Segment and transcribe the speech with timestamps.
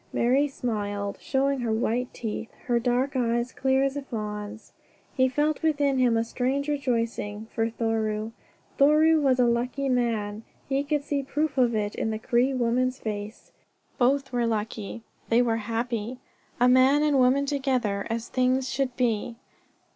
[0.11, 4.73] Marie smiled, showing her white teeth, her dark eyes clear as a fawn's.
[5.15, 8.31] He felt within him a strange rejoicing for Thoreau.
[8.79, 10.41] Thoreau was a lucky man.
[10.67, 13.51] He could see proof of it in the Cree woman's face.
[13.99, 15.03] Both were lucky.
[15.29, 16.17] They were happy
[16.59, 19.35] a man and woman together, as things should be.